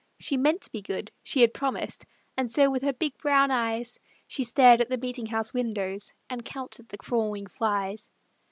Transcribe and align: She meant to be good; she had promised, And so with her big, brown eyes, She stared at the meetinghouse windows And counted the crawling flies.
She 0.19 0.35
meant 0.35 0.61
to 0.63 0.71
be 0.71 0.81
good; 0.81 1.11
she 1.21 1.41
had 1.41 1.53
promised, 1.53 2.07
And 2.35 2.49
so 2.49 2.71
with 2.71 2.81
her 2.81 2.91
big, 2.93 3.15
brown 3.19 3.51
eyes, 3.51 3.99
She 4.25 4.43
stared 4.43 4.81
at 4.81 4.89
the 4.89 4.97
meetinghouse 4.97 5.53
windows 5.53 6.11
And 6.27 6.43
counted 6.43 6.89
the 6.89 6.97
crawling 6.97 7.45
flies. 7.45 8.09